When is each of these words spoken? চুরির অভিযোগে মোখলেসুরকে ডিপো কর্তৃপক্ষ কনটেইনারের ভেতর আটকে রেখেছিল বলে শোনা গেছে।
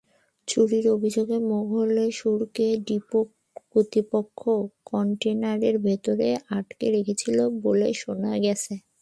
চুরির 0.47 0.85
অভিযোগে 0.95 1.37
মোখলেসুরকে 1.49 2.67
ডিপো 2.87 3.19
কর্তৃপক্ষ 3.71 4.39
কনটেইনারের 4.89 5.75
ভেতর 5.85 6.17
আটকে 6.57 6.85
রেখেছিল 6.95 7.37
বলে 7.63 7.89
শোনা 8.01 8.33
গেছে। 8.45 8.73